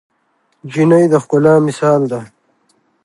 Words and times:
نجلۍ 0.65 1.03
د 1.09 1.13
ښکلا 1.23 1.53
مثال 1.67 2.01
ده. 2.11 2.19